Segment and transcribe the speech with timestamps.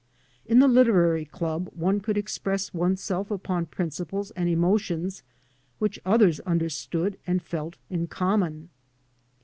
[0.47, 5.21] In the literary club one could express one's self upon principles and emo tions
[5.77, 8.71] which others understood and felt in common.